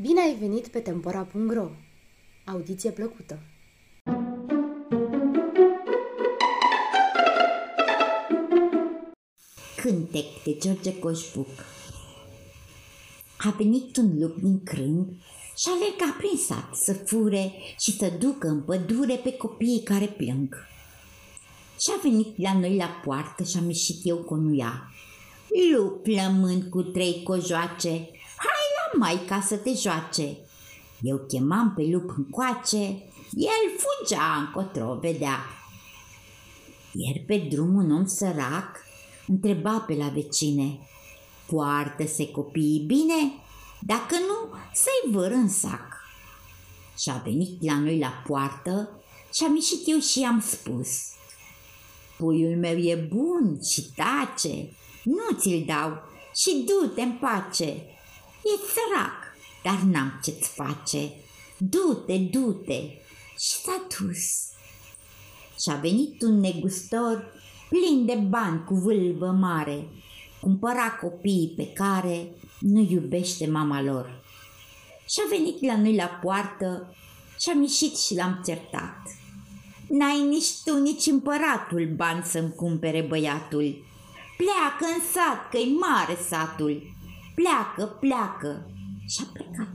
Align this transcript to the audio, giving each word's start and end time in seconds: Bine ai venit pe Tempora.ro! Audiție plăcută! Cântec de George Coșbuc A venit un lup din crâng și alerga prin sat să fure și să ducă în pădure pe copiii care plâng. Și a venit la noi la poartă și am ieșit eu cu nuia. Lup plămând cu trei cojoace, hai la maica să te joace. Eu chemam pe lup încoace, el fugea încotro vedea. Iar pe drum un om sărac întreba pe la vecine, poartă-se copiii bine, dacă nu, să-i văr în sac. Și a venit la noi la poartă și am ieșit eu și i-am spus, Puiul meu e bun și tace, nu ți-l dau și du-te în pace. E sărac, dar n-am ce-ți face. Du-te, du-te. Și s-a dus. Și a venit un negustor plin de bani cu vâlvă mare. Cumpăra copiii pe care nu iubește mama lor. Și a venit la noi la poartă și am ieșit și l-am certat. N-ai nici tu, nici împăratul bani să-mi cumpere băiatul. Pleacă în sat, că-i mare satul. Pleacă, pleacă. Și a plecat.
Bine 0.00 0.20
ai 0.20 0.36
venit 0.40 0.68
pe 0.68 0.78
Tempora.ro! 0.78 1.68
Audiție 2.44 2.90
plăcută! 2.90 3.38
Cântec 9.76 10.24
de 10.44 10.56
George 10.58 10.98
Coșbuc 10.98 11.48
A 13.38 13.50
venit 13.50 13.96
un 13.96 14.18
lup 14.18 14.36
din 14.36 14.62
crâng 14.62 15.06
și 15.56 15.66
alerga 15.68 16.16
prin 16.18 16.36
sat 16.36 16.74
să 16.74 16.92
fure 16.92 17.52
și 17.80 17.96
să 17.96 18.12
ducă 18.18 18.48
în 18.48 18.62
pădure 18.62 19.14
pe 19.14 19.32
copiii 19.32 19.82
care 19.82 20.06
plâng. 20.06 20.54
Și 21.80 21.90
a 21.96 22.00
venit 22.02 22.38
la 22.38 22.58
noi 22.58 22.76
la 22.76 23.00
poartă 23.04 23.42
și 23.42 23.56
am 23.56 23.66
ieșit 23.66 24.00
eu 24.02 24.16
cu 24.16 24.34
nuia. 24.34 24.90
Lup 25.72 26.02
plămând 26.02 26.62
cu 26.70 26.82
trei 26.82 27.22
cojoace, 27.22 28.10
hai 29.00 29.14
la 29.14 29.16
maica 29.16 29.40
să 29.40 29.56
te 29.56 29.72
joace. 29.74 30.36
Eu 31.00 31.18
chemam 31.28 31.72
pe 31.76 31.82
lup 31.82 32.14
încoace, 32.16 32.84
el 33.32 33.64
fugea 33.78 34.34
încotro 34.34 34.98
vedea. 35.00 35.38
Iar 36.92 37.24
pe 37.26 37.48
drum 37.50 37.74
un 37.74 37.90
om 37.90 38.06
sărac 38.06 38.84
întreba 39.26 39.78
pe 39.78 39.94
la 39.94 40.08
vecine, 40.08 40.78
poartă-se 41.46 42.30
copiii 42.30 42.84
bine, 42.86 43.32
dacă 43.80 44.14
nu, 44.14 44.56
să-i 44.72 45.12
văr 45.12 45.30
în 45.30 45.48
sac. 45.48 45.96
Și 46.98 47.10
a 47.10 47.20
venit 47.24 47.62
la 47.62 47.78
noi 47.78 47.98
la 47.98 48.22
poartă 48.26 49.02
și 49.32 49.44
am 49.44 49.54
ieșit 49.54 49.88
eu 49.88 49.98
și 49.98 50.20
i-am 50.20 50.40
spus, 50.40 50.88
Puiul 52.18 52.56
meu 52.56 52.76
e 52.76 52.94
bun 52.94 53.58
și 53.62 53.90
tace, 53.94 54.72
nu 55.02 55.38
ți-l 55.38 55.64
dau 55.66 56.02
și 56.34 56.64
du-te 56.66 57.02
în 57.02 57.12
pace. 57.12 57.95
E 58.46 58.58
sărac, 58.74 59.18
dar 59.62 59.78
n-am 59.78 60.20
ce-ți 60.22 60.48
face. 60.48 61.10
Du-te, 61.58 62.18
du-te. 62.18 62.80
Și 63.38 63.50
s-a 63.64 63.86
dus. 63.98 64.50
Și 65.60 65.70
a 65.70 65.74
venit 65.74 66.22
un 66.22 66.40
negustor 66.40 67.32
plin 67.68 68.06
de 68.06 68.14
bani 68.14 68.64
cu 68.64 68.74
vâlvă 68.74 69.26
mare. 69.26 69.88
Cumpăra 70.40 70.90
copiii 70.90 71.52
pe 71.56 71.72
care 71.72 72.30
nu 72.58 72.80
iubește 72.90 73.46
mama 73.46 73.82
lor. 73.82 74.24
Și 75.08 75.20
a 75.24 75.28
venit 75.28 75.62
la 75.62 75.76
noi 75.76 75.96
la 75.96 76.06
poartă 76.06 76.94
și 77.40 77.50
am 77.50 77.60
ieșit 77.60 77.98
și 77.98 78.14
l-am 78.14 78.42
certat. 78.46 78.96
N-ai 79.88 80.22
nici 80.22 80.62
tu, 80.64 80.78
nici 80.78 81.06
împăratul 81.06 81.92
bani 81.96 82.24
să-mi 82.24 82.54
cumpere 82.54 83.00
băiatul. 83.08 83.84
Pleacă 84.36 84.94
în 84.94 85.02
sat, 85.12 85.50
că-i 85.50 85.76
mare 85.80 86.16
satul. 86.28 86.94
Pleacă, 87.40 87.84
pleacă. 88.00 88.66
Și 89.06 89.20
a 89.24 89.30
plecat. 89.32 89.68